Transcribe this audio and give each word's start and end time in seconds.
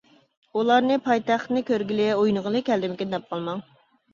ئۇلارنى 0.61 0.95
پايتەختنى 1.09 1.63
كۆرگىلى، 1.67 2.09
ئوينىغىلى 2.15 2.65
كەلدىمىكىن 2.71 3.17
دەپ 3.17 3.33
قالماڭ. 3.35 3.63